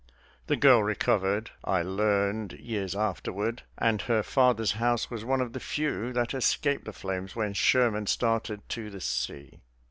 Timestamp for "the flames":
6.85-7.35